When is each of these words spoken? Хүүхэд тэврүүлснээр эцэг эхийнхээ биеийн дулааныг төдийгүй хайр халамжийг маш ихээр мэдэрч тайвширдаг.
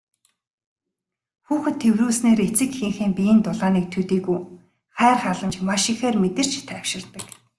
Хүүхэд 1.45 1.75
тэврүүлснээр 1.83 2.39
эцэг 2.47 2.69
эхийнхээ 2.73 3.09
биеийн 3.17 3.39
дулааныг 3.43 3.85
төдийгүй 3.93 4.39
хайр 4.97 5.17
халамжийг 5.23 5.63
маш 5.67 5.83
ихээр 5.93 6.15
мэдэрч 6.23 6.53
тайвширдаг. 6.69 7.23